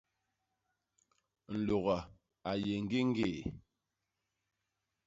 [1.53, 1.97] Nlôga
[2.49, 3.39] a yé ñgéñgéé.